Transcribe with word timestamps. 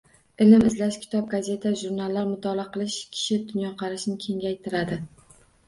Ilm 0.43 0.63
izlash, 0.69 0.95
kitob, 1.03 1.27
gazeta, 1.33 1.73
jurnallar 1.83 2.25
mutolaa 2.31 2.67
qilish 2.79 2.97
kishi 3.13 3.39
dunyoqarashini 3.53 4.21
kengaytiradi. 4.27 5.03